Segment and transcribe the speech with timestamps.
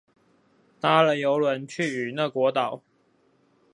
[0.79, 2.81] 搭了郵輪去與那國島